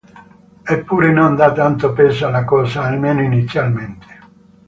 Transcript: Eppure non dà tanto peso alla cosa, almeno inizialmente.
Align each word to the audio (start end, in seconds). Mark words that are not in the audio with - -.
Eppure 0.63 1.11
non 1.11 1.35
dà 1.35 1.51
tanto 1.51 1.93
peso 1.93 2.25
alla 2.25 2.43
cosa, 2.43 2.81
almeno 2.81 3.21
inizialmente. 3.21 4.17